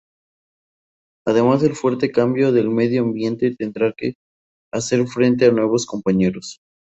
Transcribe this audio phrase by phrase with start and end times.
[1.27, 4.15] Además del fuerte cambio del medio ambiente, tendrá que
[4.73, 6.57] hacer frente a nuevos compañeros.